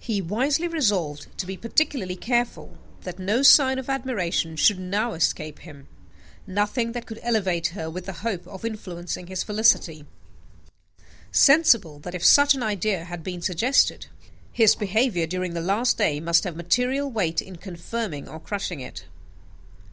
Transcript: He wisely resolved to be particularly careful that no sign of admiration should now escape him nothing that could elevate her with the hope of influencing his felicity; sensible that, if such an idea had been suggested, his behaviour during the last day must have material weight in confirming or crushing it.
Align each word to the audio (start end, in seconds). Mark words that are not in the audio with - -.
He 0.00 0.20
wisely 0.20 0.66
resolved 0.66 1.28
to 1.38 1.46
be 1.46 1.56
particularly 1.56 2.16
careful 2.16 2.76
that 3.02 3.20
no 3.20 3.42
sign 3.44 3.78
of 3.78 3.88
admiration 3.88 4.56
should 4.56 4.80
now 4.80 5.12
escape 5.12 5.60
him 5.60 5.86
nothing 6.44 6.90
that 6.90 7.06
could 7.06 7.20
elevate 7.22 7.68
her 7.68 7.88
with 7.88 8.06
the 8.06 8.14
hope 8.26 8.48
of 8.48 8.64
influencing 8.64 9.28
his 9.28 9.44
felicity; 9.44 10.06
sensible 11.30 12.00
that, 12.00 12.16
if 12.16 12.24
such 12.24 12.56
an 12.56 12.64
idea 12.64 13.04
had 13.04 13.22
been 13.22 13.42
suggested, 13.42 14.06
his 14.50 14.74
behaviour 14.74 15.28
during 15.28 15.54
the 15.54 15.60
last 15.60 15.96
day 15.96 16.18
must 16.18 16.42
have 16.42 16.56
material 16.56 17.08
weight 17.08 17.40
in 17.40 17.54
confirming 17.54 18.26
or 18.28 18.40
crushing 18.40 18.80
it. 18.80 19.04